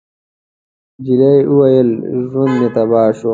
[1.03, 1.89] نجلۍ وويل:
[2.29, 3.29] ژوند مې تباه شو.